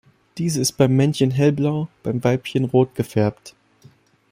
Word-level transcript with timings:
Diese 0.39 0.59
ist 0.61 0.71
beim 0.77 0.95
Männchen 0.95 1.29
hellblau, 1.29 1.87
beim 2.01 2.23
Weibchen 2.23 2.65
rot 2.65 2.95
gefärbt. 2.95 3.53